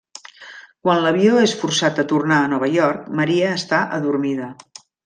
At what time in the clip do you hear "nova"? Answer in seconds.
2.55-2.73